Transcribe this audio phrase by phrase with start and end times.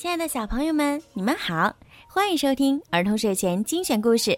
[0.00, 1.76] 亲爱的小朋友们，你们好，
[2.08, 4.34] 欢迎收听儿童睡前精选故事。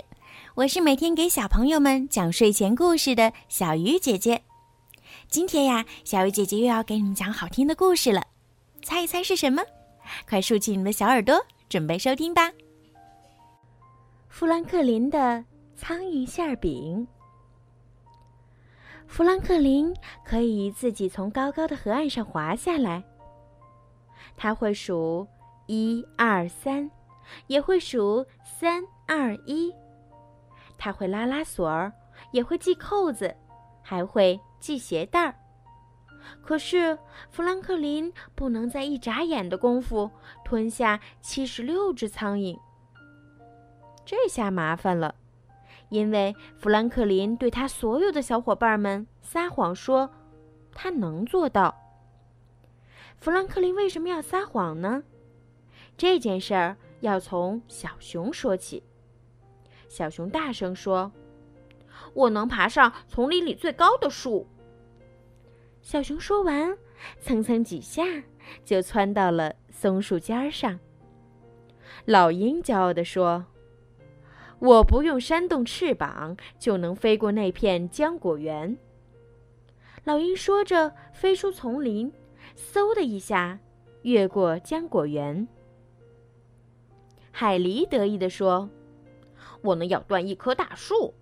[0.57, 4.43] 我是每天给小朋友们讲睡前故事的小鱼姐姐。
[5.29, 8.27] 今天呀，小鱼姐姐又要给你们讲好听的故事了，
[8.83, 9.63] 猜一猜是什么？
[10.29, 12.51] 快竖起你们的小耳朵，准备收听吧。
[14.29, 15.45] 富兰克林的
[15.77, 17.07] 苍蝇馅饼。
[19.07, 19.95] 富兰克林
[20.25, 23.01] 可以自己从高高的河岸上滑下来。
[24.37, 25.25] 他会数
[25.75, 26.91] 一二三，
[27.47, 29.75] 也会数三二一。
[30.77, 31.91] 他会拉拉锁儿，
[32.31, 33.35] 也会系扣子，
[33.81, 35.35] 还会系鞋带儿。
[36.43, 36.99] 可是
[37.31, 40.11] 富兰克林不能在一眨眼的功夫
[40.45, 42.55] 吞下七十六只苍蝇。
[44.05, 45.15] 这下麻烦了。
[45.89, 50.11] 因为富兰克林对他所有的小伙伴们撒谎说，
[50.75, 51.75] 他能做到。
[53.17, 55.03] 富兰克林为什么要撒谎呢？
[55.97, 58.83] 这件事儿要从小熊说起。
[59.89, 61.13] 小熊大声说
[62.15, 64.47] ：“我能爬上丛林里最高的树。”
[65.83, 66.77] 小熊说完，
[67.21, 68.03] 蹭蹭几下
[68.65, 70.79] 就窜到了松树尖上。
[72.05, 73.45] 老鹰骄傲地说。
[74.59, 78.79] 我不用扇动翅膀就能飞过那片浆果园。
[80.05, 82.13] 老鹰说着，飞出丛林，
[82.57, 83.59] 嗖的一下，
[84.03, 85.49] 越过浆果园。
[87.43, 88.71] 海狸得意地说
[89.63, 91.13] ：“我能咬断一棵大树。”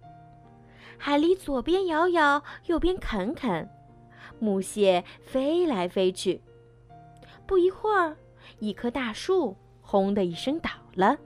[1.01, 3.67] 海狸左边咬咬，右边啃啃，
[4.39, 6.43] 木屑飞来飞去。
[7.47, 8.15] 不一会儿，
[8.59, 11.17] 一棵大树“轰”的一声倒了。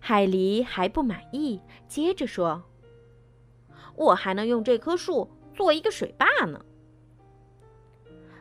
[0.00, 2.62] 海狸还不满意，接着说
[3.96, 6.62] ：“我还能用这棵树做一个水坝呢。”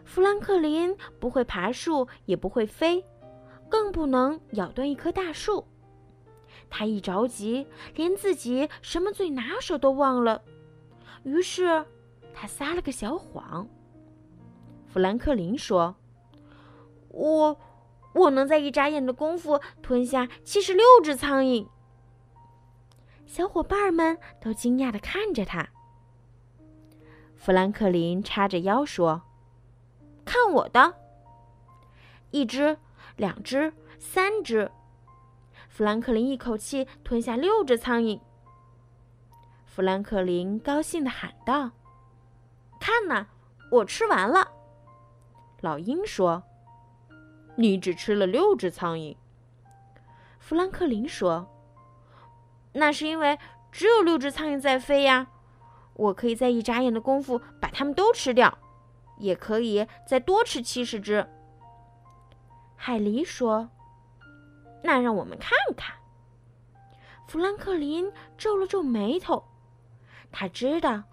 [0.04, 3.02] 富兰克林不会爬树，也不会飞，
[3.70, 5.66] 更不能咬断一棵大树。
[6.70, 10.42] 他一着急，连自己什么最拿手都忘了。
[11.24, 11.86] 于是，
[12.34, 13.68] 他撒了个小谎。
[14.88, 15.96] 富兰克林说
[17.10, 17.58] ：“我……”
[18.16, 21.68] 我能在一眨眼的功夫吞下七十六只苍蝇。
[23.26, 25.68] 小伙伴们都惊讶的看着他。
[27.36, 29.22] 富兰克林叉着腰说
[30.24, 30.96] ：“看我的！”
[32.32, 32.78] 一只，
[33.18, 34.72] 两只，三只。
[35.70, 38.20] 富兰克林一口气吞下六只苍蝇。
[39.66, 41.72] 富兰克林高兴的喊道
[42.80, 43.28] ：“看呐，
[43.72, 44.48] 我吃完了！”
[45.62, 46.44] 老鹰说。
[47.58, 49.16] 你只吃了六只苍蝇，
[50.40, 51.48] 富兰克林说
[52.74, 53.40] ：“那是因为
[53.72, 55.28] 只有六只苍蝇在飞呀。
[55.94, 58.58] 我可以在一眨眼的功夫把它们都吃掉，
[59.20, 61.26] 也可以再多吃七十只。”
[62.76, 63.70] 海狸说
[64.84, 65.96] ：“那让我们看看。”
[67.28, 69.44] 富兰克林皱了皱眉头，
[70.32, 71.04] 他知道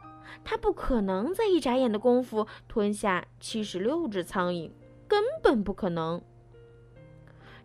[0.44, 4.70] 他不可能在一眨眼的功夫吞下七十六只苍蝇，
[5.08, 6.22] 根本不可能。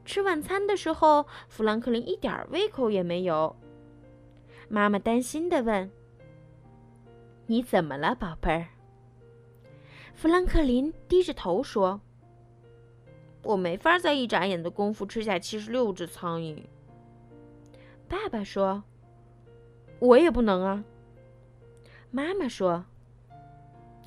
[0.06, 3.54] 吃晚餐的时候，富兰克林一点胃口也没有。
[4.70, 5.92] 妈妈担心的问
[7.48, 8.68] ：“你怎么了，宝贝儿？”
[10.16, 12.00] 富兰克林低着头说
[13.44, 16.58] ：“我没法在一眨眼的功夫吃下七十六只苍蝇。”
[18.08, 18.84] 爸爸说
[20.00, 20.84] ：“我也不能啊。”
[22.12, 22.86] 妈妈说：“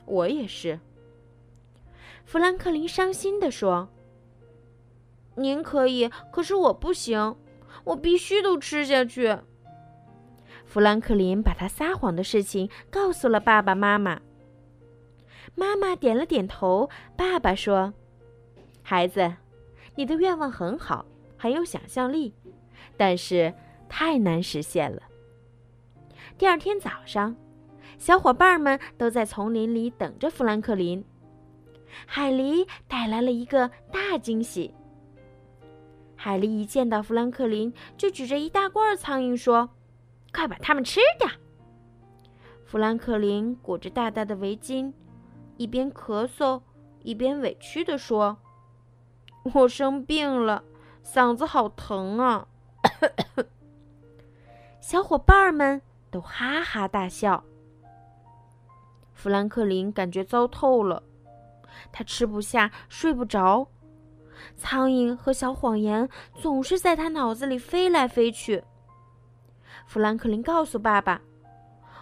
[0.06, 0.78] 我也是。”
[2.24, 3.88] 富兰克林伤心的说。
[5.36, 7.36] 您可以，可是我不行，
[7.84, 9.38] 我必须都吃下去。
[10.66, 14.20] 富兰克林把他撒谎的事情告诉了爸爸妈妈。
[15.54, 16.90] 妈妈点了点头。
[17.16, 17.94] 爸爸说
[18.82, 19.34] ：“孩子，
[19.94, 21.04] 你的愿望很好，
[21.36, 22.34] 很有想象力，
[22.96, 23.52] 但是
[23.88, 25.02] 太难实现了。”
[26.38, 27.36] 第二天早上，
[27.98, 31.04] 小伙伴们都在丛林里等着富兰克林。
[32.06, 34.72] 海狸带来了一个大惊喜。
[36.16, 39.68] 海狸一见到富兰克林，就举着一大罐苍蝇说
[40.32, 41.28] ：“快把它们吃掉！”
[42.64, 44.92] 富兰克林裹着大大的围巾，
[45.56, 46.62] 一边咳嗽
[47.02, 48.38] 一边委屈地说
[49.42, 50.64] ：“我生病了，
[51.04, 52.46] 嗓子好疼啊！”
[54.80, 57.44] 小伙伴们都哈哈大笑。
[59.12, 61.02] 富兰克林感觉糟透了，
[61.92, 63.68] 他吃不下，睡不着。
[64.56, 68.64] 苍蝇和小谎言总是在他脑子里飞来飞去。
[69.86, 71.20] 富兰克林告诉爸爸：“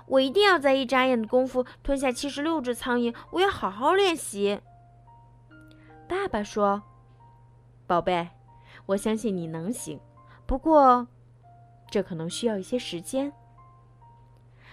[0.06, 4.60] 我一定要在一眨眼的功夫吞下七十六只苍蝇，我要好好练习。”
[6.08, 6.82] 爸爸说
[7.88, 8.28] ：“宝贝，
[8.84, 9.98] 我相信你能行。
[10.44, 11.08] 不过，
[11.90, 13.32] 这可能需要一些时间。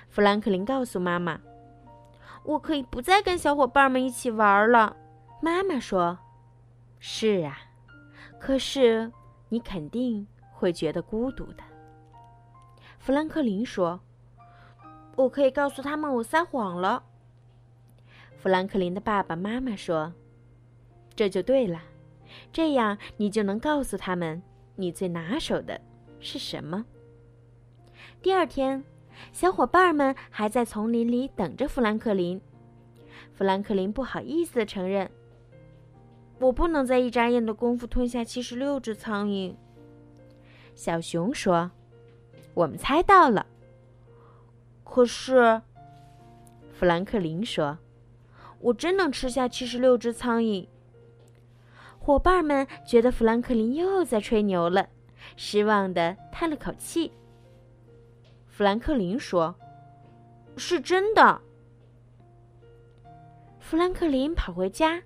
[0.10, 1.40] 富兰克林告诉妈妈
[2.44, 4.98] ：“我可以不再跟小伙伴们一起玩了。”
[5.42, 6.20] 妈妈说
[7.00, 7.58] ：“是啊，
[8.38, 9.10] 可是
[9.48, 11.64] 你肯定会觉得孤独的。”
[13.00, 14.02] 富兰克林说
[15.16, 17.04] ：“我可以告诉他们我撒谎了。”
[18.36, 20.12] 富兰克林的爸爸妈妈说
[21.16, 21.82] ：“这就对了，
[22.52, 24.42] 这样你就能告诉他们
[24.76, 25.80] 你最拿手的
[26.20, 26.86] 是什么。”
[28.22, 28.84] 第二天，
[29.32, 32.42] 小伙伴们还在丛林里等着富兰克林。
[33.34, 35.10] 富兰克林不好意思的承认
[36.40, 39.56] ：“我不能在一眨眼的功夫吞下七十六只苍蝇。”
[40.76, 41.72] 小熊说
[42.54, 43.46] ：“我们猜到了。”
[44.84, 45.62] 可是，
[46.72, 47.78] 富兰克林说。
[48.60, 50.68] 我真能吃下七十六只苍蝇。
[52.06, 54.88] 伙伴们觉得富兰克林又在吹牛了，
[55.38, 57.12] 失望的叹了口气。
[58.46, 59.56] 富兰克林说
[60.56, 61.42] ：“是真的。”
[63.60, 65.02] 富兰克林跑回家，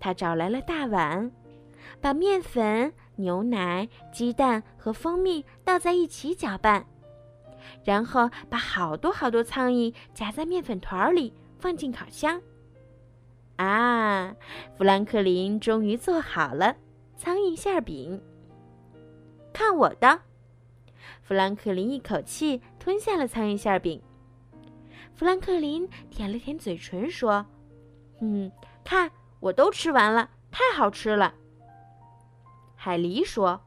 [0.00, 1.30] 他找来了大碗，
[2.00, 6.86] 把面粉、牛奶、鸡蛋和蜂蜜倒在一起搅拌，
[7.84, 12.40] 然后把好多好多苍蝇夹在面粉团里，放进烤箱。
[13.56, 14.36] 啊，
[14.76, 16.76] 富兰克林终于做好了
[17.16, 18.22] 苍蝇馅饼。
[19.52, 20.20] 看我的！
[21.22, 24.02] 富兰克林一口气吞下了苍蝇馅饼。
[25.14, 27.46] 富兰克林舔了舔嘴唇，说
[28.20, 28.52] ：“嗯，
[28.84, 29.10] 看，
[29.40, 31.34] 我都吃完了，太好吃了。”
[32.76, 33.62] 海狸说：“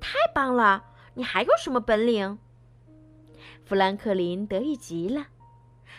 [0.00, 0.84] 太棒了！
[1.14, 2.38] 你还有什么本领？”
[3.64, 5.26] 富兰克林得意极了，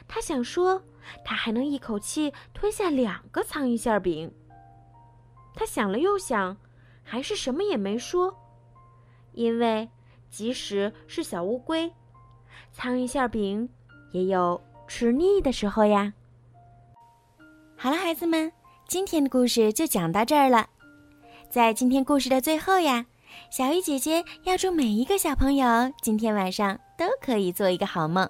[0.08, 0.82] 他想说。
[1.24, 4.32] 他还能一口气吞下两个苍蝇馅饼。
[5.56, 6.56] 他想了又想，
[7.04, 8.36] 还是什么也没说，
[9.34, 9.90] 因为
[10.30, 11.92] 即使是小乌龟，
[12.72, 13.68] 苍蝇馅饼
[14.12, 16.14] 也有吃腻的时候呀。
[17.76, 18.52] 好了，孩子们，
[18.88, 20.68] 今天的故事就讲到这儿了。
[21.50, 23.06] 在今天故事的最后呀，
[23.50, 25.68] 小鱼姐姐要祝每一个小朋友
[26.02, 28.30] 今天晚上都可以做一个好梦。